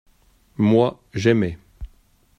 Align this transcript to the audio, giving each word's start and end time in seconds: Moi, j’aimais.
Moi, 0.57 0.99
j’aimais. 1.13 1.59